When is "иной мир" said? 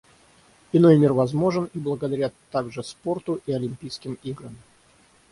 0.73-1.13